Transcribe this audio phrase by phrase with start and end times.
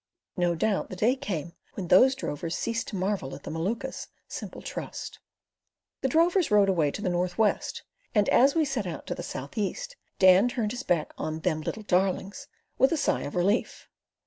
[0.35, 4.63] No doubt the day came when those drovers ceased to marvel at the Maluka's simple
[4.63, 5.19] trust.
[6.01, 7.83] The drovers rode away to the north west,
[8.15, 11.61] and as we set out to the south east, Dan turned his back on "them
[11.61, 12.47] little darlings"
[12.79, 13.87] with a sigh of relief.